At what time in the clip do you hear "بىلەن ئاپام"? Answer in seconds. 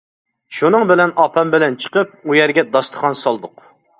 0.91-1.51